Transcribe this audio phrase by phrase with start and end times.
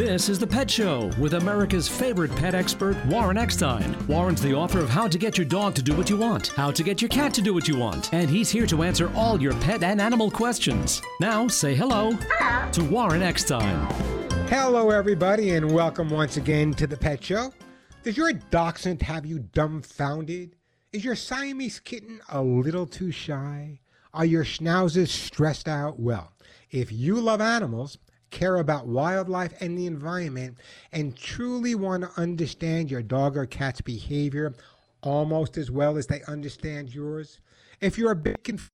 [0.00, 3.94] This is The Pet Show with America's favorite pet expert, Warren Eckstein.
[4.06, 6.70] Warren's the author of How to Get Your Dog to Do What You Want, How
[6.70, 9.38] to Get Your Cat to Do What You Want, and he's here to answer all
[9.38, 11.02] your pet and animal questions.
[11.20, 12.16] Now, say hello
[12.72, 13.76] to Warren Eckstein.
[14.48, 17.52] Hello, everybody, and welcome once again to The Pet Show.
[18.02, 20.56] Does your dachshund have you dumbfounded?
[20.94, 23.80] Is your Siamese kitten a little too shy?
[24.14, 26.00] Are your schnauzers stressed out?
[26.00, 26.32] Well,
[26.70, 27.98] if you love animals,
[28.30, 30.58] care about wildlife and the environment,
[30.92, 34.54] and truly want to understand your dog or cat's behavior
[35.02, 37.40] almost as well as they understand yours,
[37.80, 38.70] if you're a bit confused,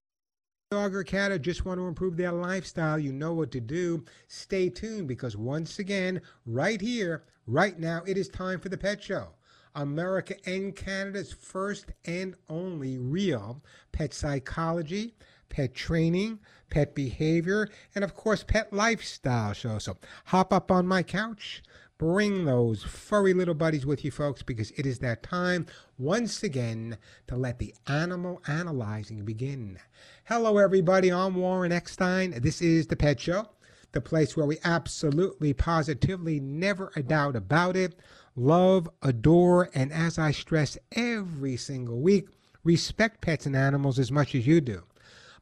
[0.73, 4.05] dog or cat or just want to improve their lifestyle, you know what to do.
[4.27, 9.03] Stay tuned because once again, right here, right now, it is time for the Pet
[9.03, 9.29] Show.
[9.77, 15.15] America and Canada's first and only real pet psychology,
[15.49, 19.79] pet training, pet behavior, and of course, pet lifestyle show.
[19.79, 21.63] So hop up on my couch.
[21.99, 25.65] Bring those furry little buddies with you, folks, because it is that time
[25.97, 29.79] once again to let the animal analyzing begin.
[30.25, 31.11] Hello, everybody.
[31.11, 32.33] I'm Warren Eckstein.
[32.43, 33.49] This is The Pet Show,
[33.93, 37.99] the place where we absolutely, positively, never a doubt about it,
[38.35, 42.29] love, adore, and as I stress every single week,
[42.63, 44.83] respect pets and animals as much as you do.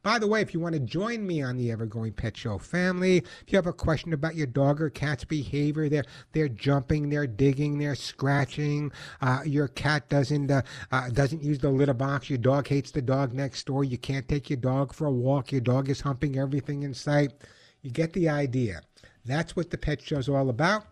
[0.05, 3.17] By the way, if you want to join me on the Evergrowing Pet Show family,
[3.17, 7.25] if you have a question about your dog or cat's behavior, they're they're jumping, they're
[7.25, 8.91] digging, they're scratching.
[9.19, 10.61] Uh, your cat doesn't uh,
[10.91, 12.29] uh, doesn't use the litter box.
[12.29, 13.83] Your dog hates the dog next door.
[13.83, 15.51] You can't take your dog for a walk.
[15.51, 17.33] Your dog is humping everything in sight.
[17.81, 18.81] You get the idea.
[19.25, 20.85] That's what the Pet Show is all about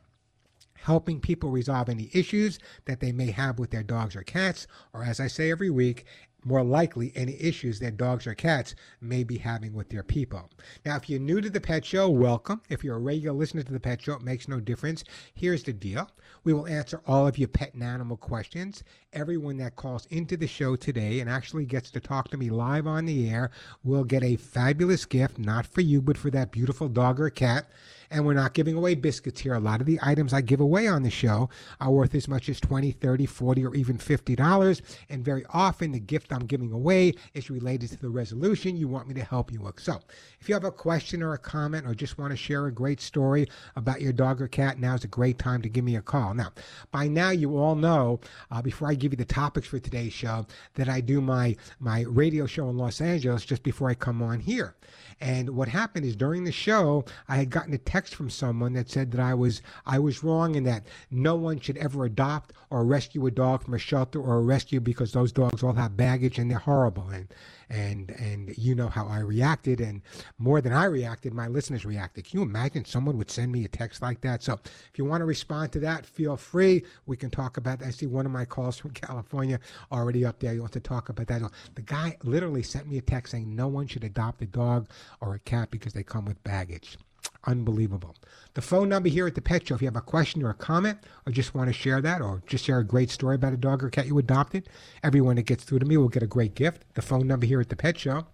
[0.84, 5.03] helping people resolve any issues that they may have with their dogs or cats, or
[5.03, 6.06] as I say every week,
[6.45, 10.50] more likely any issues that dogs or cats may be having with their people.
[10.85, 12.62] Now, if you're new to the Pet Show, welcome.
[12.69, 15.03] If you're a regular listener to the Pet Show, it makes no difference.
[15.34, 16.09] Here's the deal
[16.44, 18.84] we will answer all of your pet and animal questions.
[19.13, 22.88] Everyone that calls into the show today and actually gets to talk to me live
[22.88, 23.51] on the air
[23.84, 27.69] will get a fabulous gift, not for you, but for that beautiful dog or cat
[28.13, 29.56] and we're not giving away biscuits here.
[29.56, 31.50] A lot of the items I give away on the show
[31.81, 34.81] are worth as much as 20, 30, 40, or even $50.
[35.09, 39.07] And very often the gift I'm giving away is related to the resolution you want
[39.07, 39.79] me to help you with.
[39.79, 40.00] So
[40.40, 43.01] if you have a question or a comment or just want to share a great
[43.01, 46.35] story about your dog or cat, now's a great time to give me a call.
[46.35, 46.51] Now,
[46.91, 48.19] by now you all know,
[48.51, 50.45] uh, before I give you the topics for today's show,
[50.75, 54.40] that I do my, my radio show in Los Angeles just before I come on
[54.40, 54.75] here.
[55.19, 58.90] And what happened is during the show, I had gotten a text from someone that
[58.90, 62.84] said that I was I was wrong and that no one should ever adopt or
[62.84, 66.40] rescue a dog from a shelter or a rescue because those dogs all have baggage
[66.40, 67.08] and they're horrible.
[67.09, 67.28] And
[67.69, 70.02] and and you know how I reacted, and
[70.38, 72.25] more than I reacted, my listeners reacted.
[72.25, 74.44] Can you imagine someone would send me a text like that?
[74.44, 76.84] So if you want to respond to that, feel free.
[77.06, 77.88] We can talk about that.
[77.88, 79.59] I see one of my calls from California
[79.92, 80.53] already up there.
[80.53, 81.42] You want to talk about that?
[81.75, 84.90] The guy literally sent me a text saying no one should adopt a dog
[85.22, 86.97] or a cat because they come with baggage.
[87.46, 88.16] Unbelievable.
[88.54, 90.54] The phone number here at the Pet Show, if you have a question or a
[90.54, 93.58] comment, or just want to share that, or just share a great story about a
[93.58, 94.70] dog or cat you adopted,
[95.04, 96.86] everyone that gets through to me will get a great gift.
[96.94, 98.28] The phone number here at the Pet Show,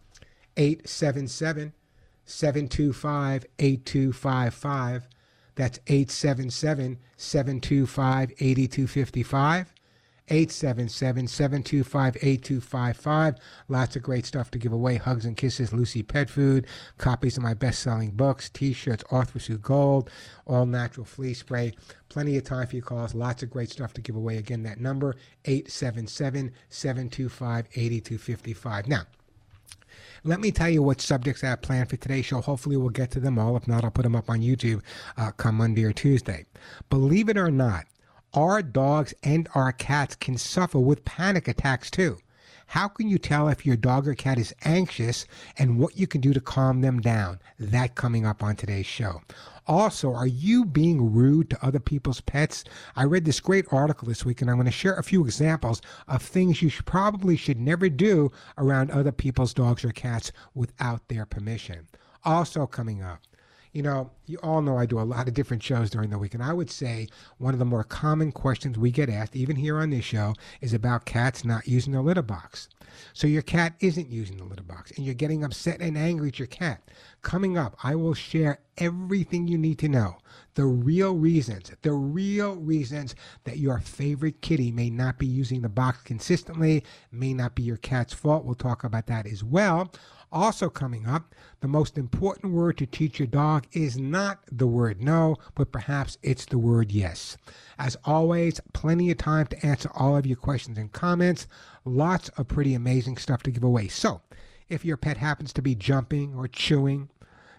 [0.58, 1.74] 877
[2.26, 5.08] 725 8255.
[5.56, 9.74] That's 877 725 8255.
[10.30, 13.36] 877 725 8255.
[13.68, 14.96] Lots of great stuff to give away.
[14.96, 16.68] Hugs and kisses, Lucy Pet Food,
[16.98, 20.10] copies of my best selling books, t shirts, Arthrosuit Gold,
[20.46, 21.74] all natural flea spray.
[22.10, 23.14] Plenty of time for your calls.
[23.14, 24.38] Lots of great stuff to give away.
[24.38, 28.88] Again, that number 877 725 8255.
[28.88, 29.04] Now,
[30.24, 32.42] let me tell you what subjects I have planned for today's show.
[32.42, 33.56] Hopefully, we'll get to them all.
[33.56, 34.82] If not, I'll put them up on YouTube
[35.18, 36.46] uh, come Monday or Tuesday.
[36.90, 37.86] Believe it or not,
[38.34, 42.18] our dogs and our cats can suffer with panic attacks too.
[42.68, 45.26] How can you tell if your dog or cat is anxious
[45.58, 47.40] and what you can do to calm them down?
[47.58, 49.22] That coming up on today's show.
[49.66, 52.64] Also, are you being rude to other people's pets?
[52.96, 55.82] I read this great article this week and I'm going to share a few examples
[56.08, 61.08] of things you should, probably should never do around other people's dogs or cats without
[61.08, 61.88] their permission.
[62.24, 63.22] Also, coming up,
[63.72, 66.34] you know, you all know I do a lot of different shows during the week,
[66.34, 67.08] and I would say
[67.38, 70.74] one of the more common questions we get asked, even here on this show, is
[70.74, 72.70] about cats not using the litter box.
[73.14, 76.40] So your cat isn't using the litter box, and you're getting upset and angry at
[76.40, 76.82] your cat.
[77.22, 80.18] Coming up, I will share everything you need to know
[80.56, 85.70] the real reasons, the real reasons that your favorite kitty may not be using the
[85.70, 88.44] box consistently, may not be your cat's fault.
[88.44, 89.92] We'll talk about that as well.
[90.32, 95.02] Also, coming up, the most important word to teach your dog is not the word
[95.02, 97.36] no, but perhaps it's the word yes.
[97.80, 101.48] As always, plenty of time to answer all of your questions and comments.
[101.84, 103.88] Lots of pretty amazing stuff to give away.
[103.88, 104.22] So,
[104.70, 107.10] if your pet happens to be jumping or chewing,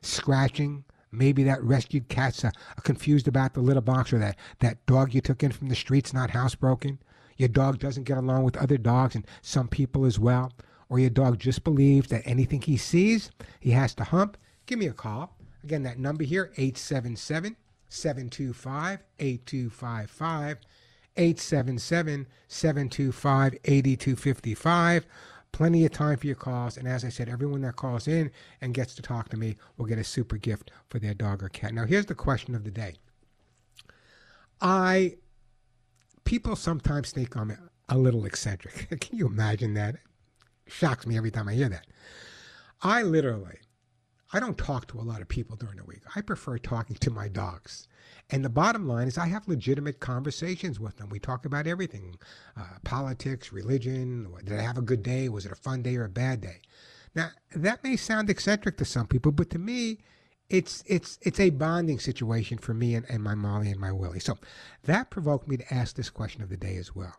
[0.01, 2.53] scratching, maybe that rescued cat's uh,
[2.85, 6.15] confused about the litter box or that, that dog you took in from the streets
[6.15, 6.99] not housebroken,
[7.37, 10.53] your dog doesn't get along with other dogs and some people as well,
[10.91, 14.89] or your dog just believes that anything he sees, he has to hump, give me
[14.89, 15.37] a call.
[15.65, 17.57] Again, that number here, 877
[17.89, 20.59] 725 8255.
[21.17, 25.07] 877 725 8255.
[25.53, 26.77] Plenty of time for your calls.
[26.77, 29.87] And as I said, everyone that calls in and gets to talk to me will
[29.87, 31.75] get a super gift for their dog or cat.
[31.75, 32.95] Now, here's the question of the day.
[34.61, 35.17] I,
[36.25, 37.57] people sometimes think I'm
[37.89, 38.89] a little eccentric.
[39.01, 39.97] Can you imagine that?
[40.71, 41.87] Shocks me every time I hear that.
[42.83, 43.59] I literally,
[44.33, 46.03] I don't talk to a lot of people during the week.
[46.15, 47.89] I prefer talking to my dogs.
[48.31, 51.09] And the bottom line is, I have legitimate conversations with them.
[51.11, 52.17] We talk about everything
[52.57, 54.33] uh, politics, religion.
[54.45, 55.29] Did I have a good day?
[55.29, 56.61] Was it a fun day or a bad day?
[57.15, 59.99] Now, that may sound eccentric to some people, but to me,
[60.49, 64.21] it's it's it's a bonding situation for me and, and my Molly and my Willie.
[64.21, 64.37] So
[64.85, 67.15] that provoked me to ask this question of the day as well.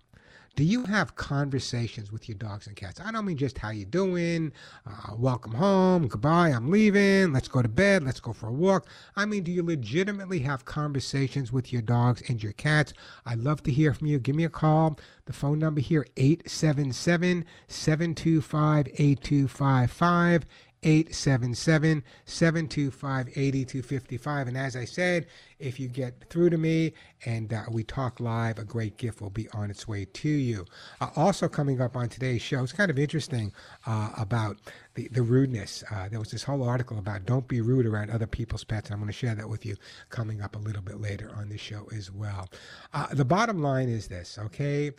[0.58, 3.00] Do you have conversations with your dogs and cats?
[3.00, 4.52] I don't mean just how you doing,
[4.86, 8.86] uh, welcome home, goodbye, I'm leaving, let's go to bed, let's go for a walk.
[9.16, 12.94] I mean, do you legitimately have conversations with your dogs and your cats?
[13.26, 14.20] I'd love to hear from you.
[14.20, 15.00] Give me a call.
[15.26, 20.46] The phone number here 877 725 8255
[20.84, 24.48] 877 725 8255.
[24.48, 25.28] And as I said,
[25.60, 26.94] if you get through to me
[27.26, 30.66] and uh, we talk live, a great gift will be on its way to you.
[31.00, 33.54] Uh, also, coming up on today's show, it's kind of interesting
[33.86, 34.58] uh, about
[34.96, 35.84] the, the rudeness.
[35.92, 38.96] Uh, there was this whole article about don't be rude around other people's pets, and
[38.96, 39.76] I'm going to share that with you
[40.10, 42.50] coming up a little bit later on the show as well.
[42.92, 44.92] Uh, the bottom line is this, okay?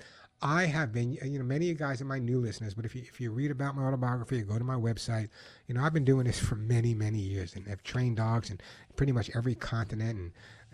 [0.44, 2.96] I have been, you know, many of you guys are my new listeners, but if
[2.96, 5.28] you, if you read about my autobiography or go to my website,
[5.68, 8.58] you know, I've been doing this for many, many years and have trained dogs in
[8.96, 10.32] pretty much every continent and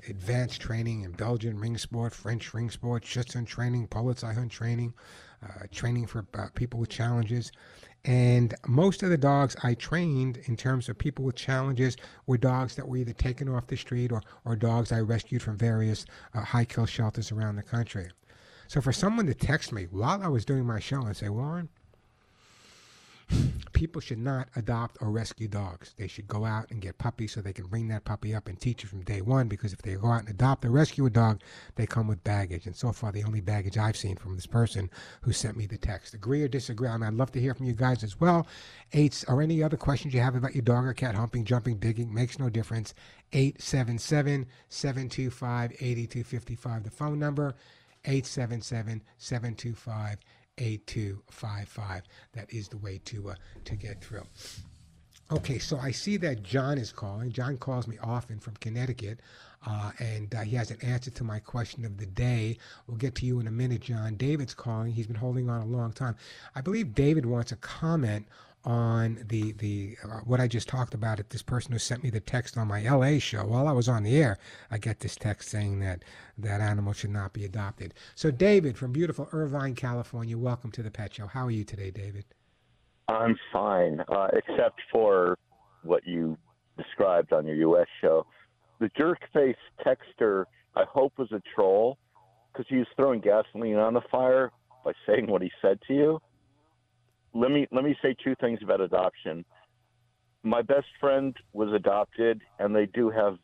[0.09, 4.95] advanced training in Belgian ring sport, French ring sport, Schutzhund training, Polizeihund training,
[5.43, 7.53] uh, training for uh, people with challenges.
[8.07, 12.75] And most of the dogs I trained in terms of people with challenges were dogs
[12.77, 16.41] that were either taken off the street or, or dogs I rescued from various uh,
[16.41, 18.09] high kill shelters around the country.
[18.69, 21.71] So for someone to text me while I was doing my show and say, Warren,
[23.73, 25.95] people should not adopt or rescue dogs.
[25.97, 28.61] They should go out and get puppies so they can bring that puppy up and
[28.61, 29.49] teach it from day one.
[29.49, 31.41] Because if they go out and adopt or rescue a dog,
[31.77, 32.67] they come with baggage.
[32.67, 34.91] And so far, the only baggage I've seen from this person
[35.23, 36.13] who sent me the text.
[36.13, 36.91] Agree or disagree?
[36.91, 38.47] Mean, I'd love to hear from you guys as well.
[38.93, 42.13] Eight or any other questions you have about your dog or cat humping, jumping, digging
[42.13, 42.93] makes no difference.
[43.33, 47.55] 877 725 8255, the phone number.
[48.09, 50.19] 877 725
[50.59, 52.03] 8255.
[52.33, 53.35] That is the way to, uh,
[53.65, 54.25] to get through.
[55.31, 57.31] Okay, so I see that John is calling.
[57.31, 59.21] John calls me often from Connecticut,
[59.67, 62.57] uh, and uh, he has an answer to my question of the day.
[62.87, 64.17] We'll get to you in a minute, John.
[64.17, 64.91] David's calling.
[64.91, 66.17] He's been holding on a long time.
[66.55, 68.27] I believe David wants a comment
[68.65, 72.11] on the the uh, what I just talked about it this person who sent me
[72.11, 74.37] the text on my LA show while I was on the air
[74.71, 76.03] I get this text saying that
[76.39, 77.95] that animal should not be adopted.
[78.15, 81.27] So David from beautiful Irvine, California, welcome to the Pet Show.
[81.27, 82.25] How are you today, David?
[83.09, 85.39] I'm fine, uh, except for
[85.83, 86.37] what you
[86.77, 87.87] described on your U.S.
[88.01, 88.27] show.
[88.81, 90.45] The jerk face texter,
[90.77, 91.97] I hope, was a troll
[92.53, 94.53] because he was throwing gasoline on the fire
[94.85, 96.21] by saying what he said to you
[97.35, 99.45] let me let me say two things about adoption.
[100.43, 103.39] My best friend was adopted, and they do have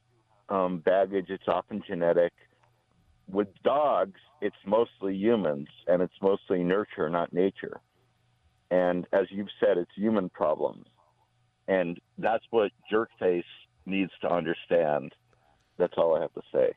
[0.48, 1.26] um, baggage.
[1.28, 2.32] It's often genetic.
[3.28, 7.80] With dogs, it's mostly humans, and it's mostly nurture, not nature.
[8.70, 10.86] And as you've said, it's human problems,
[11.68, 13.42] and that's what Jerkface
[13.86, 15.12] needs to understand.
[15.78, 16.72] That's all I have to say.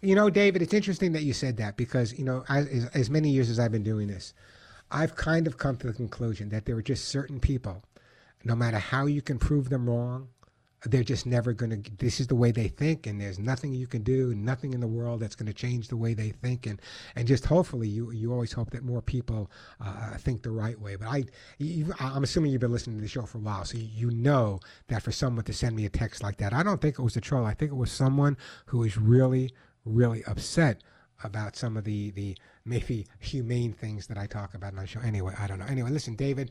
[0.00, 3.30] You know, David, it's interesting that you said that because you know, as, as many
[3.30, 4.34] years as I've been doing this,
[4.90, 7.82] I've kind of come to the conclusion that there are just certain people,
[8.44, 10.28] no matter how you can prove them wrong,
[10.86, 11.90] they're just never going to.
[11.96, 14.86] This is the way they think, and there's nothing you can do, nothing in the
[14.86, 16.80] world that's going to change the way they think, and
[17.16, 19.50] and just hopefully you you always hope that more people
[19.80, 20.96] uh, think the right way.
[20.96, 21.24] But I,
[21.58, 24.60] you, I'm assuming you've been listening to the show for a while, so you know
[24.88, 27.16] that for someone to send me a text like that, I don't think it was
[27.16, 27.46] a troll.
[27.46, 28.36] I think it was someone
[28.66, 29.52] who is really
[29.84, 30.82] really upset
[31.22, 32.36] about some of the the
[32.66, 35.00] maybe humane things that I talk about on the show.
[35.00, 35.66] Anyway, I don't know.
[35.66, 36.50] Anyway, listen, David,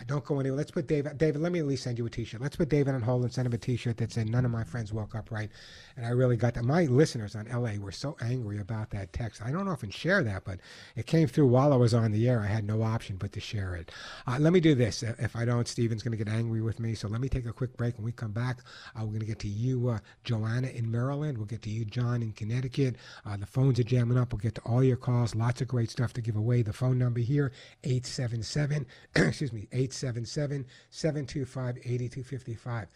[0.00, 0.56] I don't go anywhere.
[0.56, 1.18] Let's put David.
[1.18, 2.40] David, let me at least send you a T-shirt.
[2.40, 4.64] Let's put David on hold and send him a T-shirt that said "None of my
[4.64, 5.50] friends woke up right,"
[5.96, 6.64] and I really got that.
[6.64, 9.42] My listeners on LA were so angry about that text.
[9.42, 10.60] I don't often share that, but
[10.96, 12.40] it came through while I was on the air.
[12.40, 13.92] I had no option but to share it.
[14.26, 15.02] Uh, let me do this.
[15.02, 16.94] If I don't, Steven's going to get angry with me.
[16.94, 17.96] So let me take a quick break.
[17.96, 18.60] When we come back,
[18.96, 21.36] uh, we're going to get to you, uh, Joanna in Maryland.
[21.36, 22.96] We'll get to you, John in Connecticut.
[23.26, 24.32] Uh, the phones are jamming up.
[24.32, 25.34] We'll get to all your calls.
[25.34, 26.62] Lots of great stuff to give away.
[26.62, 27.52] The phone number here:
[27.84, 28.86] eight seven seven.
[29.16, 30.66] Excuse me, eight seven seven.
[30.90, 32.88] 725 8255.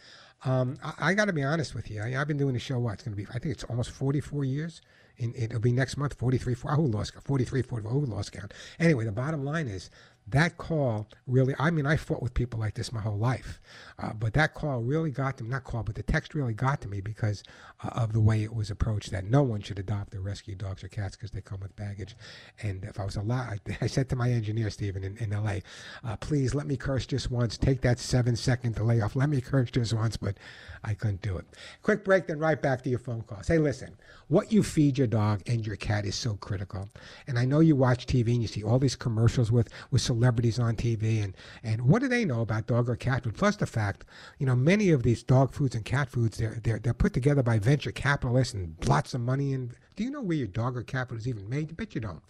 [0.44, 2.02] Um, I, I got to be honest with you.
[2.02, 2.94] I, have been doing the show, what?
[2.94, 4.82] It's going to be, I think it's almost 44 years.
[5.18, 8.52] In, it'll be next month, 43, 4, who lost, 43, 44, who lost count.
[8.78, 9.90] Anyway, the bottom line is
[10.28, 13.60] that call really, I mean, I fought with people like this my whole life.
[13.98, 16.80] Uh, but that call really got to me, not call, but the text really got
[16.80, 17.44] to me because
[17.82, 20.82] uh, of the way it was approached that no one should adopt or rescue dogs
[20.82, 22.16] or cats because they come with baggage.
[22.62, 25.58] And if I was allowed, I, I said to my engineer, Stephen, in, in LA,
[26.04, 27.56] uh, please let me curse just once.
[27.56, 29.14] Take that seven second delay off.
[29.14, 30.36] Let me curse just once, but
[30.82, 31.46] I couldn't do it.
[31.82, 33.48] Quick break, then right back to your phone calls.
[33.48, 33.96] Hey, listen,
[34.28, 36.88] what you feed your dog and your cat is so critical.
[37.28, 40.58] And I know you watch TV and you see all these commercials with, with celebrities
[40.58, 43.36] on TV, and, and what do they know about dog or cat food?
[43.36, 44.04] Plus the fact
[44.38, 47.42] you know, many of these dog foods and cat foods, they're, they're, they're put together
[47.42, 49.52] by venture capitalists and lots of money.
[49.52, 51.70] And do you know where your dog or cat food is even made?
[51.70, 52.22] I bet you don't.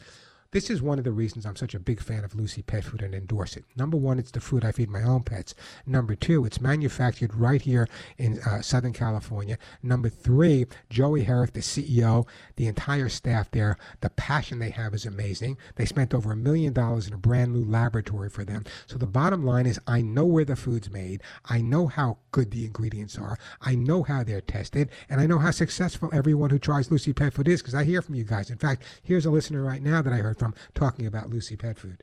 [0.56, 3.02] This is one of the reasons I'm such a big fan of Lucy Pet Food
[3.02, 3.66] and endorse it.
[3.76, 5.54] Number one, it's the food I feed my own pets.
[5.84, 7.86] Number two, it's manufactured right here
[8.16, 9.58] in uh, Southern California.
[9.82, 15.04] Number three, Joey Herrick, the CEO, the entire staff there, the passion they have is
[15.04, 15.58] amazing.
[15.74, 18.64] They spent over a million dollars in a brand new laboratory for them.
[18.86, 21.20] So the bottom line is I know where the food's made.
[21.44, 23.38] I know how good the ingredients are.
[23.60, 24.88] I know how they're tested.
[25.10, 28.00] And I know how successful everyone who tries Lucy Pet Food is because I hear
[28.00, 28.48] from you guys.
[28.48, 31.78] In fact, here's a listener right now that I heard from talking about Lucy Pet
[31.78, 32.02] Food?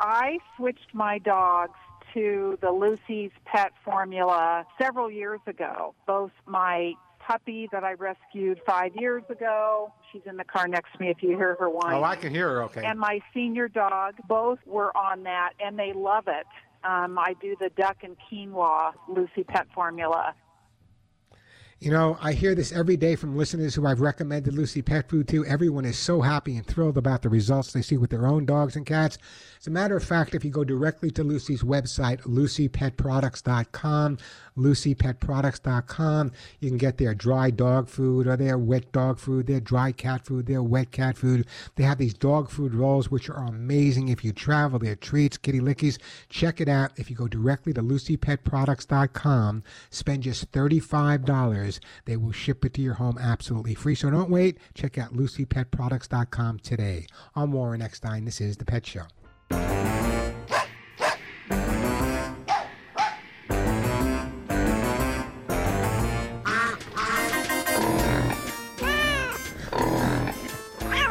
[0.00, 1.78] I switched my dogs
[2.14, 5.94] to the Lucy's Pet formula several years ago.
[6.06, 9.92] Both my puppy that I rescued five years ago.
[10.10, 11.94] She's in the car next to me if you hear her whine.
[11.94, 12.84] Oh, I can hear her okay.
[12.84, 16.46] And my senior dog, both were on that and they love it.
[16.84, 20.34] Um, I do the duck and quinoa Lucy Pet formula.
[21.80, 25.28] You know, I hear this every day from listeners who I've recommended Lucy Pet Food
[25.28, 25.46] to.
[25.46, 28.74] Everyone is so happy and thrilled about the results they see with their own dogs
[28.74, 29.16] and cats.
[29.60, 34.18] As a matter of fact, if you go directly to Lucy's website, lucypetproducts.com,
[34.58, 39.92] lucypetproducts.com, you can get their dry dog food or their wet dog food, their dry
[39.92, 41.46] cat food, their wet cat food.
[41.76, 44.78] They have these dog food rolls, which are amazing if you travel.
[44.78, 45.98] They're treats, kitty lickies.
[46.28, 46.92] Check it out.
[46.96, 51.80] If you go directly to lucypetproducts.com, spend just $35.
[52.04, 53.94] They will ship it to your home absolutely free.
[53.94, 54.58] So don't wait.
[54.74, 57.06] Check out lucypetproducts.com today.
[57.34, 58.24] I'm Warren Eckstein.
[58.24, 59.97] This is The Pet Show.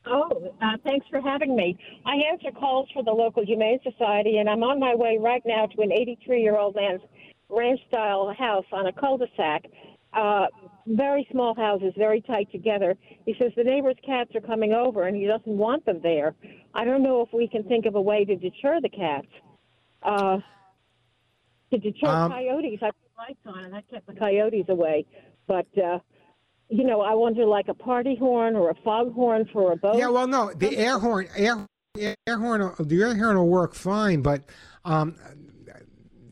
[0.06, 1.78] Oh, uh, thanks for having me.
[2.06, 5.66] I answer calls for the local Humane Society, and I'm on my way right now
[5.66, 7.02] to an 83 year old man's
[7.50, 9.66] ranch style house on a cul de sac.
[10.14, 10.46] Uh,
[10.88, 12.96] very small houses, very tight together.
[13.26, 16.34] He says the neighbor's cats are coming over and he doesn't want them there.
[16.74, 19.28] I don't know if we can think of a way to deter the cats.
[20.02, 20.38] Uh,
[21.72, 22.80] to deter um, coyotes.
[22.82, 25.06] I put lights on, and that kept the coyotes away.
[25.48, 26.00] But uh,
[26.70, 29.98] you know, I wonder like a party horn or a fog horn for a boat.
[29.98, 31.66] Yeah, well, no, the air horn, air,
[31.98, 34.44] air horn, the air horn will work fine, but
[34.86, 35.16] um,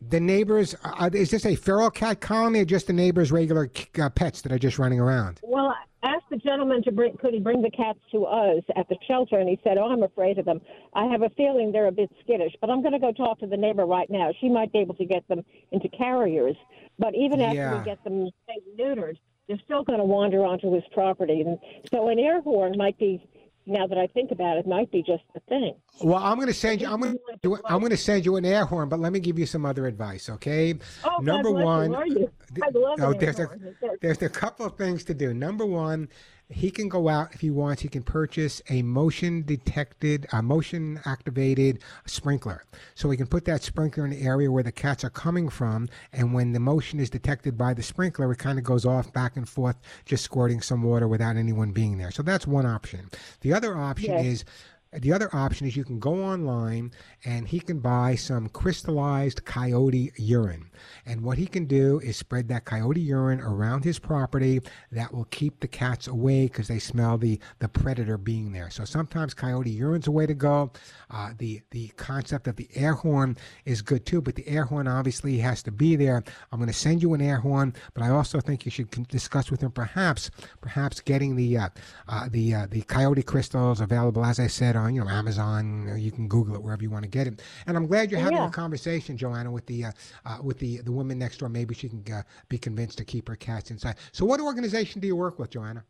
[0.08, 3.70] the neighbors, uh, is this a feral cat colony or just the neighbors' regular
[4.00, 5.40] uh, pets that are just running around?
[5.42, 8.88] Well, I asked the gentleman to bring, could he bring the cats to us at
[8.88, 10.60] the shelter, and he said, "Oh, I'm afraid of them.
[10.94, 13.46] I have a feeling they're a bit skittish, but I'm going to go talk to
[13.46, 14.30] the neighbor right now.
[14.40, 16.56] She might be able to get them into carriers.
[16.98, 17.78] But even after yeah.
[17.78, 18.30] we get them
[18.78, 19.16] neutered,
[19.48, 21.58] they're still going to wander onto his property, and
[21.90, 23.22] so an air horn might be
[23.66, 25.74] now that I think about it, might be just the thing.
[26.00, 26.88] Well, I'm going to send you.
[26.88, 27.58] I'm going to.
[27.64, 29.86] I'm going to send you an air horn, but let me give you some other
[29.86, 30.74] advice, okay?
[31.04, 31.96] Oh, Number God one, You.
[31.96, 32.30] Are you?
[32.62, 33.62] I love oh, there's a air horn.
[33.82, 35.34] It's- there's a couple of things to do.
[35.34, 36.08] Number one,
[36.48, 37.82] he can go out if he wants.
[37.82, 42.64] He can purchase a motion detected, a motion activated sprinkler.
[42.94, 45.88] So he can put that sprinkler in the area where the cats are coming from,
[46.12, 49.36] and when the motion is detected by the sprinkler, it kind of goes off back
[49.36, 52.10] and forth, just squirting some water without anyone being there.
[52.12, 53.10] So that's one option.
[53.40, 54.24] The other option Yes.
[54.26, 54.44] is
[54.92, 56.92] the other option is you can go online
[57.24, 60.70] and he can buy some crystallized coyote urine.
[61.04, 64.60] And what he can do is spread that coyote urine around his property.
[64.92, 68.70] That will keep the cats away because they smell the, the predator being there.
[68.70, 70.70] So sometimes coyote urine's a way to go.
[71.10, 74.86] Uh, the, the concept of the air horn is good too, but the air horn
[74.86, 76.22] obviously has to be there.
[76.52, 79.50] I'm going to send you an air horn, but I also think you should discuss
[79.50, 81.68] with him perhaps, perhaps getting the, uh,
[82.08, 85.94] uh, the, uh, the coyote crystals available, as I said, on, you know, Amazon.
[85.98, 87.42] You can Google it wherever you want to get it.
[87.66, 88.46] And I'm glad you're having Yeah.
[88.46, 89.92] a conversation, Joanna, with the, uh,
[90.24, 91.48] uh, with the, the woman next door.
[91.48, 93.96] Maybe she can uh, be convinced to keep her cats inside.
[94.12, 95.84] So what organization do you work with, Joanna?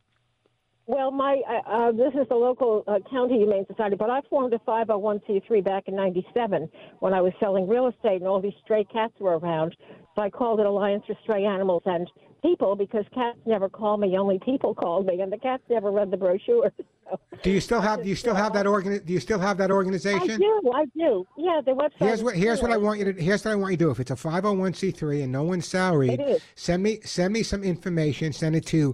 [0.89, 4.53] Well, my uh, uh, this is the local uh, county humane society, but I formed
[4.55, 6.69] a 501c3 back in '97
[7.01, 9.77] when I was selling real estate and all these stray cats were around.
[10.15, 12.09] So I called it Alliance for Stray Animals and
[12.43, 16.11] People because cats never call me, only people called me, and the cats never read
[16.11, 16.73] the brochure.
[17.09, 19.59] So Do you still have, do you still have that organ, do you still have
[19.59, 20.29] that organization?
[20.29, 21.25] I do, I do.
[21.39, 21.93] Yeah, the website.
[21.99, 23.91] Here's what here's what I want you to here's what I want you to do.
[23.93, 26.21] If it's a 501c3 and no one's salaried,
[26.57, 28.33] send me send me some information.
[28.33, 28.93] Send it to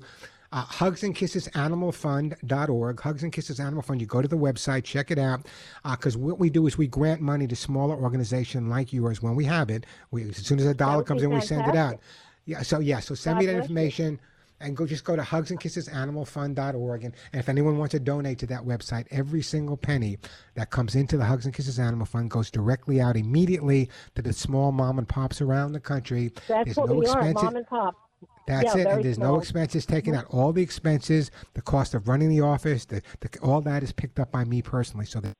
[0.53, 3.01] uh, Hugs and Kisses Animal Fund.org.
[3.01, 4.01] Hugs and Kisses Animal Fund.
[4.01, 5.47] You go to the website, check it out.
[5.91, 9.45] Because what we do is we grant money to smaller organizations like yours when we
[9.47, 9.87] have it.
[10.11, 11.99] We, as soon as a dollar comes in, we send it out.
[12.45, 12.63] Yeah.
[12.63, 13.01] So yeah.
[13.01, 13.63] So send God me that bless you.
[13.63, 14.21] information
[14.61, 15.51] and go just go to hugsandkissesanimalfund.org.
[15.51, 19.77] and kisses animal fund.org and, if anyone wants to donate to that website every single
[19.77, 20.19] penny
[20.55, 24.33] that comes into the hugs and kisses animal fund goes directly out immediately to the
[24.33, 27.67] small mom and pops around the country That's there's what no we are, mom and
[27.67, 27.97] pop.
[28.47, 30.27] that's Yeah, it, and there's no expenses taken out.
[30.31, 34.21] All the expenses, the cost of running the office, the, the all that is picked
[34.21, 35.07] up by me personally.
[35.07, 35.33] So the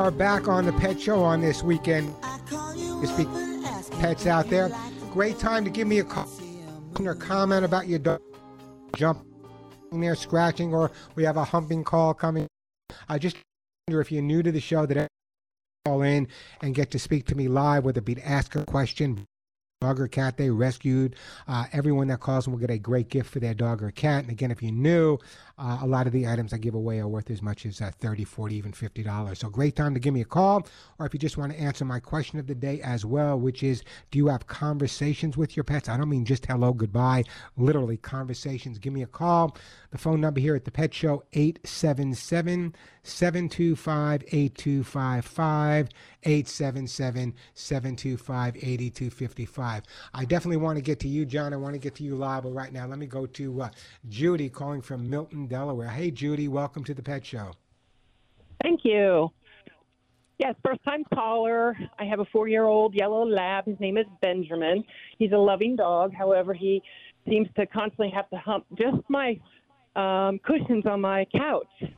[0.07, 2.15] Are back on The Pet Show on this weekend.
[2.23, 3.27] Ask you
[3.99, 4.71] pets out there.
[5.11, 6.29] Great time to give me a call
[6.97, 8.21] or comment about your dog
[8.95, 9.25] jumping
[9.91, 12.47] there, scratching, or we have a humping call coming.
[13.09, 13.35] I just
[13.85, 15.09] wonder if you're new to the show that
[15.83, 16.29] call in
[16.61, 19.25] and get to speak to me live, whether it be to ask a question,
[19.81, 21.17] dog or cat they rescued.
[21.49, 24.23] Uh, everyone that calls will get a great gift for their dog or cat.
[24.23, 25.17] And again, if you're new,
[25.57, 27.91] uh, a lot of the items I give away are worth as much as uh,
[27.99, 29.37] 30 40 even $50.
[29.37, 30.67] So great time to give me a call.
[30.99, 33.63] Or if you just want to answer my question of the day as well, which
[33.63, 35.89] is, do you have conversations with your pets?
[35.89, 37.23] I don't mean just hello, goodbye,
[37.57, 38.77] literally conversations.
[38.77, 39.55] Give me a call.
[39.91, 45.89] The phone number here at the Pet Show, 877 725 8255.
[46.27, 49.83] 877 725 8255.
[50.13, 51.53] I definitely want to get to you, John.
[51.53, 53.69] I want to get to you live, but right now, let me go to uh,
[54.09, 55.89] Judy calling from Milton, Delaware.
[55.89, 57.51] Hey, Judy, welcome to the Pet Show.
[58.61, 59.31] Thank you.
[60.39, 61.75] Yes, first time caller.
[61.97, 63.65] I have a four year old yellow lab.
[63.65, 64.83] His name is Benjamin.
[65.17, 66.13] He's a loving dog.
[66.13, 66.81] However, he
[67.27, 69.39] seems to constantly have to hump just my
[69.95, 71.91] um, cushions on my couch.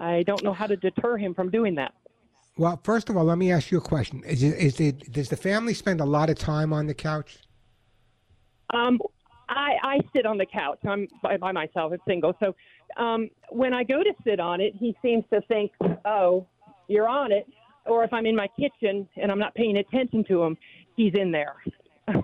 [0.00, 1.94] I don't know how to deter him from doing that.
[2.56, 4.24] Well, first of all, let me ask you a question.
[4.24, 7.38] Is it, is it, does the family spend a lot of time on the couch?
[8.74, 8.98] Um,
[9.48, 10.78] I, I sit on the couch.
[10.86, 11.92] I'm by, by myself.
[11.92, 12.34] It's single.
[12.40, 12.54] So
[13.02, 15.72] um, when I go to sit on it, he seems to think,
[16.04, 16.46] "Oh,
[16.88, 17.46] you're on it."
[17.86, 20.58] Or if I'm in my kitchen and I'm not paying attention to him,
[20.96, 21.56] he's in there.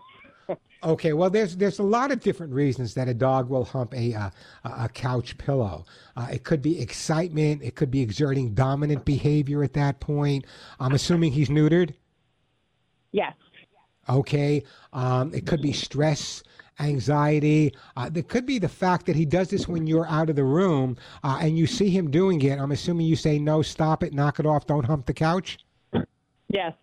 [0.84, 4.12] Okay, well, there's there's a lot of different reasons that a dog will hump a
[4.12, 4.30] uh,
[4.64, 5.86] a couch pillow.
[6.14, 7.62] Uh, it could be excitement.
[7.62, 10.44] It could be exerting dominant behavior at that point.
[10.78, 11.94] I'm assuming he's neutered.
[13.12, 13.32] Yes.
[14.10, 14.62] Okay.
[14.92, 16.42] Um, it could be stress,
[16.80, 17.74] anxiety.
[17.96, 20.44] Uh, there could be the fact that he does this when you're out of the
[20.44, 22.58] room uh, and you see him doing it.
[22.58, 25.58] I'm assuming you say, no, stop it, knock it off, don't hump the couch.
[26.48, 26.74] Yes.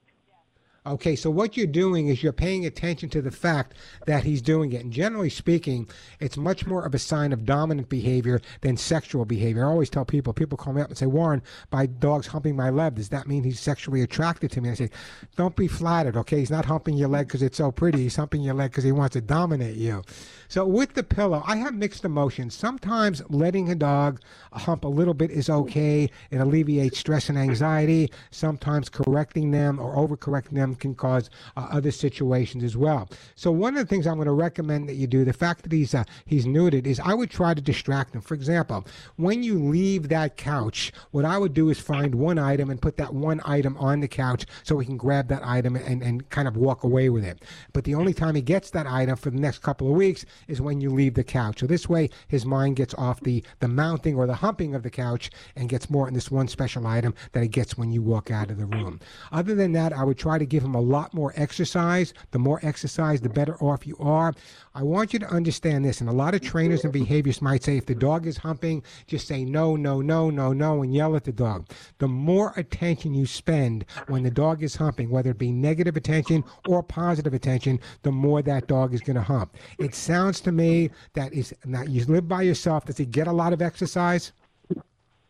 [0.83, 3.75] Okay, so what you're doing is you're paying attention to the fact
[4.07, 4.81] that he's doing it.
[4.81, 5.87] And generally speaking,
[6.19, 9.63] it's much more of a sign of dominant behavior than sexual behavior.
[9.63, 12.71] I always tell people, people call me up and say, Warren, my dog's humping my
[12.71, 12.95] leg.
[12.95, 14.71] Does that mean he's sexually attracted to me?
[14.71, 14.89] I say,
[15.35, 16.39] don't be flattered, okay?
[16.39, 17.99] He's not humping your leg because it's so pretty.
[17.99, 20.01] He's humping your leg because he wants to dominate you.
[20.51, 22.53] So with the pillow, I have mixed emotions.
[22.55, 24.19] Sometimes letting a dog
[24.51, 26.09] hump a little bit is okay.
[26.29, 28.11] It alleviates stress and anxiety.
[28.31, 33.07] Sometimes correcting them or overcorrecting them can cause uh, other situations as well.
[33.35, 35.71] So one of the things I'm going to recommend that you do, the fact that
[35.71, 38.19] he's uh, he's neutered, is I would try to distract him.
[38.19, 38.85] For example,
[39.15, 42.97] when you leave that couch, what I would do is find one item and put
[42.97, 46.49] that one item on the couch so he can grab that item and, and kind
[46.49, 47.41] of walk away with it.
[47.71, 50.61] But the only time he gets that item for the next couple of weeks is
[50.61, 51.59] when you leave the couch.
[51.59, 54.89] So this way his mind gets off the, the mounting or the humping of the
[54.89, 58.31] couch and gets more in this one special item that he gets when you walk
[58.31, 58.99] out of the room.
[59.31, 62.13] Other than that, I would try to give him a lot more exercise.
[62.31, 64.33] The more exercise, the better off you are.
[64.73, 67.77] I want you to understand this, and a lot of trainers and behaviorists might say
[67.77, 71.25] if the dog is humping, just say no, no, no, no, no, and yell at
[71.25, 71.67] the dog.
[71.97, 76.43] The more attention you spend when the dog is humping, whether it be negative attention
[76.67, 79.57] or positive attention, the more that dog is going to hump.
[79.77, 82.85] It sounds to me that is now you live by yourself.
[82.85, 84.31] Does he get a lot of exercise?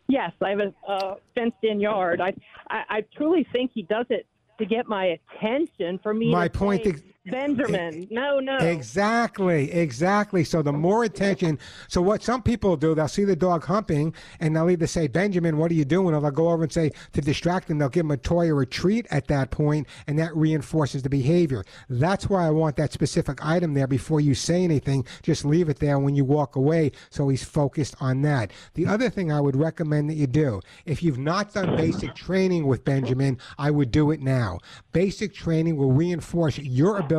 [0.08, 2.20] Yes, I have a uh, fenced-in yard.
[2.20, 2.34] I,
[2.68, 4.26] I I truly think he does it
[4.58, 6.30] to get my attention for me.
[6.30, 8.08] My point say, ex- Benjamin.
[8.10, 8.56] No, no.
[8.56, 10.42] Exactly, exactly.
[10.42, 11.58] So the more attention.
[11.86, 15.56] So what some people do, they'll see the dog humping, and they'll either say, "Benjamin,
[15.56, 18.06] what are you doing?" or they'll go over and say to distract them, they'll give
[18.06, 21.64] him a toy or a treat at that point, and that reinforces the behavior.
[21.88, 25.06] That's why I want that specific item there before you say anything.
[25.22, 28.50] Just leave it there when you walk away, so he's focused on that.
[28.74, 32.66] The other thing I would recommend that you do, if you've not done basic training
[32.66, 34.58] with Benjamin, I would do it now.
[34.92, 37.11] Basic training will reinforce your ability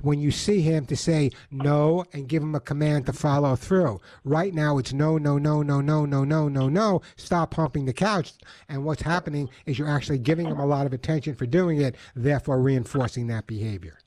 [0.00, 4.00] when you see him to say no and give him a command to follow through.
[4.24, 7.02] Right now, it's no, no, no, no, no, no, no, no, no.
[7.16, 8.32] Stop pumping the couch.
[8.68, 11.96] And what's happening is you're actually giving him a lot of attention for doing it,
[12.14, 13.98] therefore reinforcing that behavior.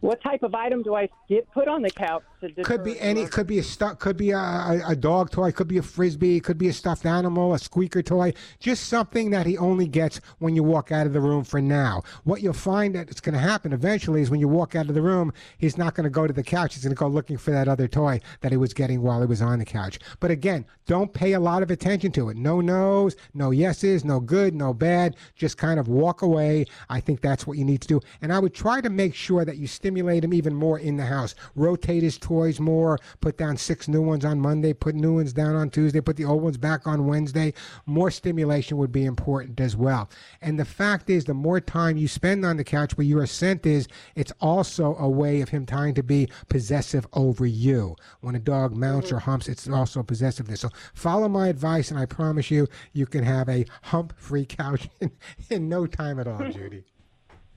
[0.00, 2.22] What type of item do I get put on the couch?
[2.64, 3.26] Could be deter- any.
[3.26, 5.52] Could be a stu- Could be a, a, a dog toy.
[5.52, 6.40] Could be a frisbee.
[6.40, 7.54] Could be a stuffed animal.
[7.54, 8.34] A squeaker toy.
[8.60, 11.44] Just something that he only gets when you walk out of the room.
[11.44, 14.74] For now, what you'll find that it's going to happen eventually is when you walk
[14.74, 16.74] out of the room, he's not going to go to the couch.
[16.74, 19.26] He's going to go looking for that other toy that he was getting while he
[19.26, 19.98] was on the couch.
[20.20, 22.36] But again, don't pay a lot of attention to it.
[22.36, 25.16] No no's, no yeses, no good, no bad.
[25.34, 26.66] Just kind of walk away.
[26.88, 28.00] I think that's what you need to do.
[28.20, 31.06] And I would try to make sure that you stimulate him even more in the
[31.06, 31.34] house.
[31.54, 32.98] Rotate his toys more.
[33.20, 34.72] Put down six new ones on Monday.
[34.72, 36.00] Put new ones down on Tuesday.
[36.00, 37.54] Put the old ones back on Wednesday.
[37.86, 40.10] More stimulation would be important as well.
[40.42, 43.66] And the fact is, the more time you spend on the couch where your scent
[43.66, 47.94] is, it's also a way of him trying to be possessive over you.
[48.20, 50.60] When a dog mounts or humps, it's also possessiveness.
[50.60, 55.12] So follow my advice, and I promise you, you can have a hump-free couch in,
[55.50, 56.84] in no time at all, Judy.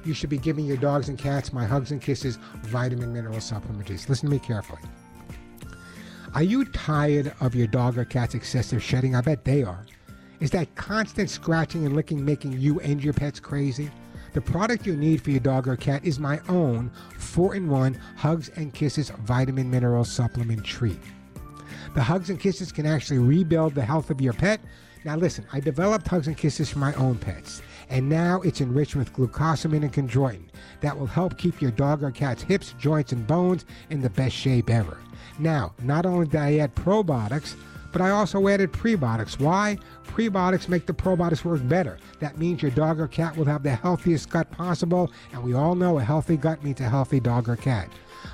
[0.05, 4.07] You should be giving your dogs and cats my Hugs and Kisses vitamin mineral supplements.
[4.07, 4.81] Listen to me carefully.
[6.33, 9.15] Are you tired of your dog or cat's excessive shedding?
[9.15, 9.85] I bet they are.
[10.39, 13.89] Is that constant scratching and licking making you and your pets crazy?
[14.33, 17.93] The product you need for your dog or cat is my own 4 in 1
[18.17, 20.99] Hugs and Kisses vitamin mineral supplement treat.
[21.95, 24.61] The Hugs and Kisses can actually rebuild the health of your pet
[25.03, 28.95] now, listen, I developed Hugs and Kisses for my own pets, and now it's enriched
[28.95, 30.47] with glucosamine and chondroitin
[30.81, 34.35] that will help keep your dog or cat's hips, joints, and bones in the best
[34.35, 34.97] shape ever.
[35.39, 37.55] Now, not only did I add probiotics,
[37.91, 39.39] but I also added prebiotics.
[39.39, 39.77] Why?
[40.07, 41.97] Prebiotics make the probiotics work better.
[42.19, 45.75] That means your dog or cat will have the healthiest gut possible, and we all
[45.75, 47.89] know a healthy gut means a healthy dog or cat.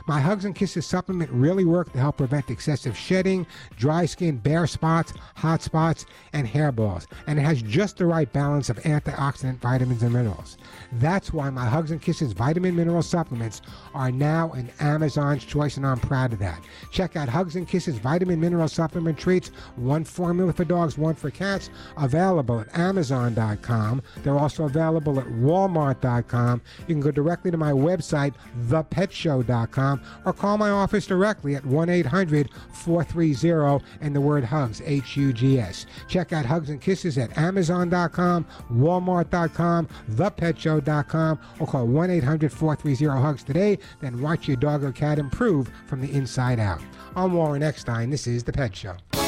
[0.05, 4.67] My Hugs and Kisses supplement really work to help prevent excessive shedding, dry skin, bare
[4.67, 7.07] spots, hot spots, and hairballs.
[7.27, 10.57] And it has just the right balance of antioxidant vitamins and minerals.
[10.93, 13.61] That's why my Hugs and Kisses vitamin mineral supplements
[13.93, 16.61] are now an Amazon's choice, and I'm proud of that.
[16.91, 21.31] Check out Hugs and Kisses vitamin mineral supplement treats, one formula for dogs, one for
[21.31, 24.01] cats, available at Amazon.com.
[24.23, 26.61] They're also available at Walmart.com.
[26.79, 28.33] You can go directly to my website,
[28.67, 29.92] thepetshow.com,
[30.25, 35.33] or call my office directly at 1 800 430 and the word hugs, H U
[35.33, 35.85] G S.
[36.07, 43.43] Check out Hugs and Kisses at Amazon.com, Walmart.com, thepetshow.com, or call 1 800 430 HUGS
[43.43, 43.77] today.
[44.01, 46.81] Then watch your dog or cat improve from the inside out.
[47.15, 48.09] I'm Warren Eckstein.
[48.09, 49.22] This is The Pet Show.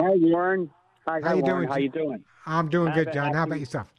[0.00, 0.70] Hi, Warren.
[1.06, 1.56] Hi, How hi, you Warren.
[1.56, 2.24] doing, How you doing?
[2.46, 3.34] I'm doing Have good, John.
[3.34, 3.92] How about yourself?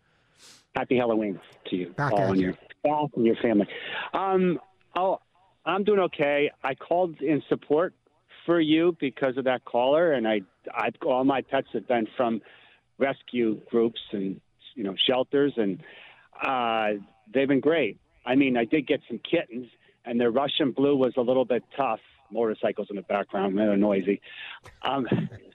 [0.75, 2.47] Happy Halloween to you Back all and you.
[2.47, 3.67] your staff and your family.
[4.13, 4.59] Um,
[4.95, 5.19] oh,
[5.65, 6.51] I'm doing okay.
[6.63, 7.93] I called in support
[8.45, 10.41] for you because of that caller, and I,
[10.73, 12.41] I all my pets have been from
[12.97, 14.39] rescue groups and
[14.75, 15.81] you know shelters, and
[16.45, 17.01] uh,
[17.33, 17.97] they've been great.
[18.25, 19.67] I mean, I did get some kittens,
[20.05, 21.99] and their Russian blue was a little bit tough.
[22.31, 24.19] Motorcycles in the background, they're noisy.
[24.81, 25.07] Um,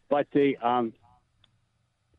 [0.09, 0.93] but the um,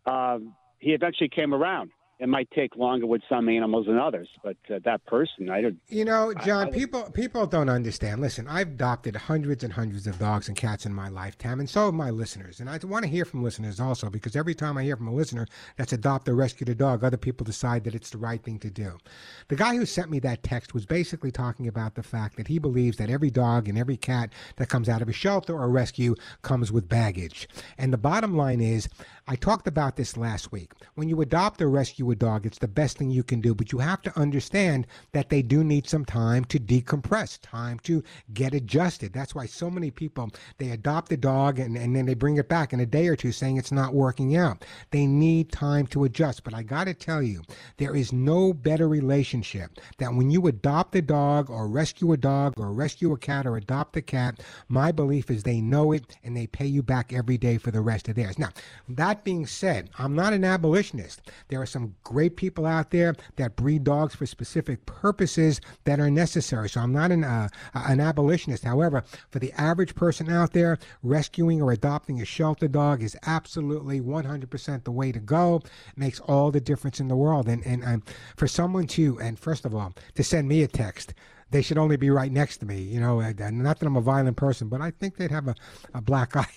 [0.06, 1.92] um, he eventually came around.
[2.22, 5.80] It might take longer with some animals than others, but uh, that person, I don't.
[5.90, 8.22] You know, John, I- people people don't understand.
[8.22, 11.86] Listen, I've adopted hundreds and hundreds of dogs and cats in my lifetime, and so
[11.86, 12.60] have my listeners.
[12.60, 15.16] And I want to hear from listeners also, because every time I hear from a
[15.16, 18.60] listener that's adopted or rescued a dog, other people decide that it's the right thing
[18.60, 19.00] to do.
[19.48, 22.60] The guy who sent me that text was basically talking about the fact that he
[22.60, 25.70] believes that every dog and every cat that comes out of a shelter or a
[25.70, 27.50] rescue comes with baggage.
[27.80, 28.88] And the bottom line is,
[29.28, 30.74] I talked about this last week.
[30.94, 32.46] When you adopt or rescue dog.
[32.46, 33.54] It's the best thing you can do.
[33.54, 38.04] But you have to understand that they do need some time to decompress, time to
[38.34, 39.14] get adjusted.
[39.14, 42.50] That's why so many people they adopt a dog and, and then they bring it
[42.50, 44.66] back in a day or two saying it's not working out.
[44.92, 46.44] They need time to adjust.
[46.44, 47.42] But I gotta tell you,
[47.78, 52.54] there is no better relationship that when you adopt a dog or rescue a dog
[52.58, 56.36] or rescue a cat or adopt a cat, my belief is they know it and
[56.36, 58.38] they pay you back every day for the rest of theirs.
[58.40, 58.50] Now,
[58.90, 61.22] that being said, I'm not an abolitionist.
[61.48, 66.10] There are some great people out there that breed dogs for specific purposes that are
[66.10, 66.70] necessary.
[66.70, 68.64] So I'm not an uh, an abolitionist.
[68.64, 74.02] However, for the average person out there, rescuing or adopting a shelter dog is absolutely
[74.02, 75.62] 100% the way to go.
[75.64, 77.48] It makes all the difference in the world.
[77.48, 78.04] And and um,
[78.36, 81.14] for someone to and first of all to send me a text
[81.52, 82.80] they should only be right next to me.
[82.80, 85.56] You know, not that I'm a violent person, but I think they'd have a,
[85.94, 86.48] a black eye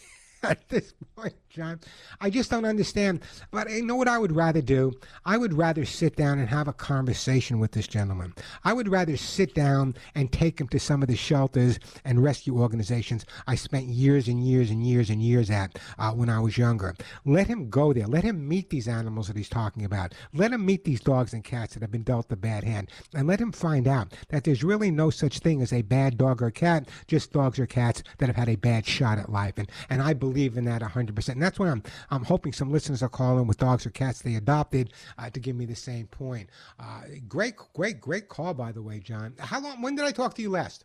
[0.45, 1.35] at this point.
[1.55, 1.79] John.
[2.21, 3.21] I just don't understand.
[3.53, 4.93] But you know what I would rather do?
[5.25, 8.35] I would rather sit down and have a conversation with this gentleman.
[8.65, 12.61] I would rather sit down and take him to some of the shelters and rescue
[12.61, 16.59] organizations I spent years and years and years and years at uh, when I was
[16.59, 16.97] younger.
[17.25, 18.09] Let him go there.
[18.09, 20.13] Let him meet these animals that he's talking about.
[20.33, 22.91] Let him meet these dogs and cats that have been dealt the bad hand.
[23.15, 26.43] And let him find out that there's really no such thing as a bad dog
[26.43, 29.57] or cat, just dogs or cats that have had a bad shot at life.
[29.57, 33.09] And, and I believe in that 100% that's why I'm I'm hoping some listeners are
[33.09, 36.51] calling with dogs or cats they adopted uh, to give me the same point.
[36.79, 39.35] Uh, great, great, great call by the way, John.
[39.39, 39.83] How long?
[39.83, 40.85] When did I talk to you last?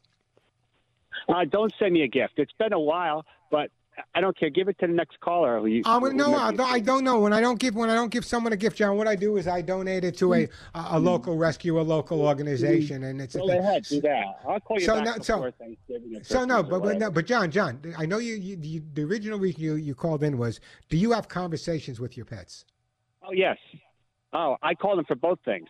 [1.27, 2.33] Uh, don't send me a gift.
[2.37, 3.71] It's been a while, but
[4.15, 4.49] I don't care.
[4.49, 5.67] Give it to the next caller.
[5.67, 7.19] You, um, no, I don't, I don't know.
[7.19, 9.37] When I don't give when I don't give someone a gift, John, what I do
[9.37, 10.43] is I donate it to a
[10.75, 13.35] a, a local rescue, a local organization, and it's.
[13.35, 14.23] Go ahead, do that.
[14.47, 16.19] I'll call you so back no, before so, Thanksgiving.
[16.23, 18.83] So no, but, but no, but John, John, I know you, you, you.
[18.93, 20.59] The original reason you you called in was,
[20.89, 22.65] do you have conversations with your pets?
[23.23, 23.57] Oh yes.
[24.33, 25.67] Oh, I called them for both things,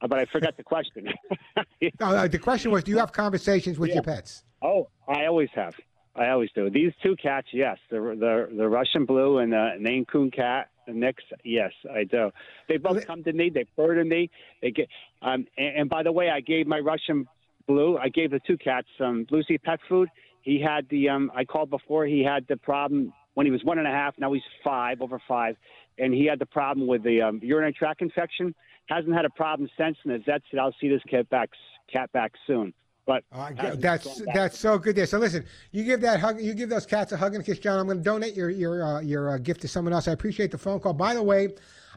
[0.00, 1.08] uh, but I forgot the question.
[2.00, 3.94] uh, the question was, do you have conversations with Yeah.
[3.96, 4.44] your pets?
[4.60, 5.74] Oh, I always have.
[6.14, 6.68] I always do.
[6.68, 10.92] These two cats, yes, the the the Russian blue and the Maine Coon cat, the
[10.92, 12.30] mix, yes, I do.
[12.68, 13.50] They both come to me.
[13.50, 14.30] They to me.
[14.60, 14.88] They get.
[15.22, 17.26] Um, and, and by the way, I gave my Russian
[17.66, 17.96] blue.
[17.96, 20.08] I gave the two cats some Lucy pet food.
[20.42, 21.08] He had the.
[21.08, 22.04] Um, I called before.
[22.04, 24.14] He had the problem when he was one and a half.
[24.18, 25.56] Now he's five, over five,
[25.98, 28.54] and he had the problem with the um, urinary tract infection.
[28.86, 31.50] Hasn't had a problem since, and the vet said I'll see this cat back
[31.90, 32.74] cat back soon.
[33.04, 35.06] But hasn't That's that's so good there.
[35.06, 37.58] So listen, you give that hug, you give those cats a hug and a kiss,
[37.58, 37.80] John.
[37.80, 40.06] I'm going to donate your your uh, your uh, gift to someone else.
[40.06, 40.92] I appreciate the phone call.
[40.92, 41.48] By the way,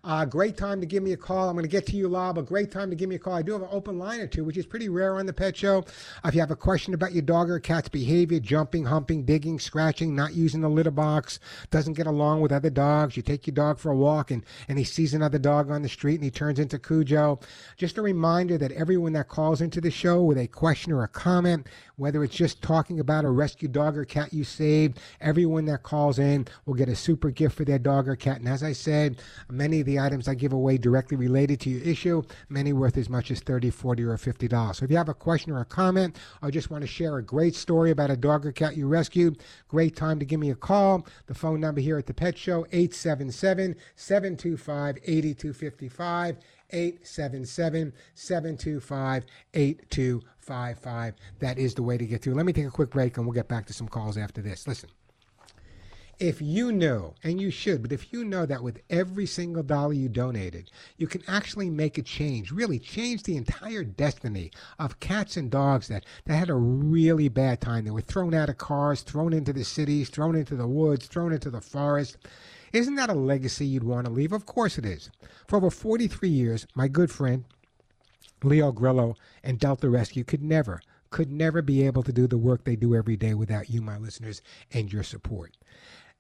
[0.05, 1.49] uh, great time to give me a call.
[1.49, 2.37] I'm going to get to you, Lob.
[2.37, 3.33] A great time to give me a call.
[3.33, 5.57] I do have an open line or two, which is pretty rare on the Pet
[5.57, 5.83] Show.
[6.23, 10.15] If you have a question about your dog or cat's behavior, jumping, humping, digging, scratching,
[10.15, 11.39] not using the litter box,
[11.71, 14.77] doesn't get along with other dogs, you take your dog for a walk and and
[14.77, 17.39] he sees another dog on the street and he turns into Cujo.
[17.75, 21.07] Just a reminder that everyone that calls into the show with a question or a
[21.07, 21.65] comment,
[21.95, 26.19] whether it's just talking about a rescue dog or cat you saved, everyone that calls
[26.19, 28.37] in will get a super gift for their dog or cat.
[28.37, 29.17] And as I said,
[29.49, 33.09] many of the items I give away directly related to your issue, many worth as
[33.09, 34.75] much as $30, 40 or $50.
[34.75, 37.23] So if you have a question or a comment, or just want to share a
[37.23, 40.55] great story about a dog or cat you rescued, great time to give me a
[40.55, 41.05] call.
[41.27, 46.37] The phone number here at the Pet Show, 877 725 8255.
[46.71, 51.13] 877 725 8255.
[51.39, 52.33] That is the way to get through.
[52.33, 54.67] Let me take a quick break and we'll get back to some calls after this.
[54.67, 54.89] Listen,
[56.19, 59.93] if you know, and you should, but if you know that with every single dollar
[59.93, 65.35] you donated, you can actually make a change, really change the entire destiny of cats
[65.37, 67.85] and dogs that, that had a really bad time.
[67.85, 71.33] They were thrown out of cars, thrown into the cities, thrown into the woods, thrown
[71.33, 72.17] into the forest.
[72.71, 74.31] Isn't that a legacy you'd want to leave?
[74.31, 75.09] Of course it is.
[75.47, 77.45] For over 43 years, my good friend,
[78.43, 82.63] Leo Grillo and Delta Rescue could never, could never be able to do the work
[82.63, 84.41] they do every day without you, my listeners,
[84.73, 85.55] and your support.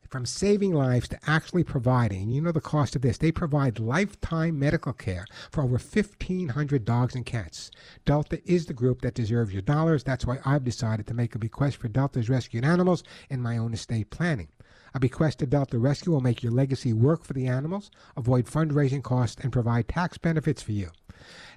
[0.09, 4.57] From saving lives to actually providing, you know the cost of this, they provide lifetime
[4.59, 7.71] medical care for over 1,500 dogs and cats.
[8.05, 10.03] Delta is the group that deserves your dollars.
[10.03, 13.73] That's why I've decided to make a bequest for Delta's rescued animals in my own
[13.73, 14.49] estate planning.
[14.93, 19.03] A bequest to Delta Rescue will make your legacy work for the animals, avoid fundraising
[19.03, 20.91] costs, and provide tax benefits for you.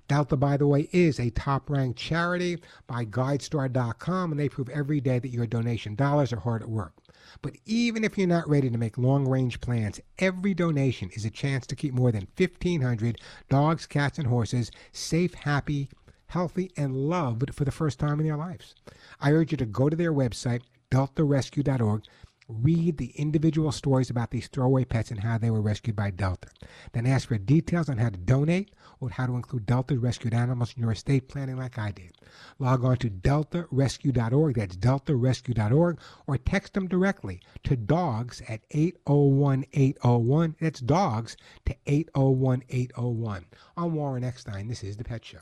[0.08, 5.00] Delta, by the way, is a top ranked charity by GuideStar.com, and they prove every
[5.00, 6.94] day that your donation dollars are hard at work.
[7.42, 11.30] But even if you're not ready to make long range plans, every donation is a
[11.30, 15.90] chance to keep more than 1,500 dogs, cats, and horses safe, happy,
[16.28, 18.74] healthy, and loved for the first time in their lives.
[19.20, 22.04] I urge you to go to their website, deltarescue.org,
[22.48, 26.48] Read the individual stories about these throwaway pets and how they were rescued by Delta.
[26.92, 28.70] Then ask for details on how to donate
[29.00, 32.12] or how to include Delta rescued animals in your estate planning like I did.
[32.58, 40.56] Log on to deltarescue.org, that's deltarescue.org, or text them directly to dogs at 801 801.
[40.58, 43.44] That's dogs to 801 801.
[43.76, 44.68] I'm Warren Eckstein.
[44.68, 45.40] This is The Pet Show.